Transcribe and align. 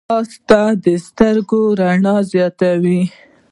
ځغاسته 0.09 0.61
د 0.83 0.85
سترګو 1.07 1.61
رڼا 1.79 2.15
زیاتوي 2.31 3.01